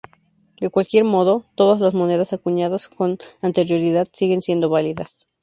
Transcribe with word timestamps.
De 0.59 0.71
cualquier 0.71 1.03
modo, 1.03 1.45
todas 1.53 1.79
las 1.79 1.93
monedas 1.93 2.33
acuñadas 2.33 2.87
con 2.89 3.19
anterioridad 3.43 4.07
siguen 4.13 4.41
siendo 4.41 4.67
válidas. 4.67 5.27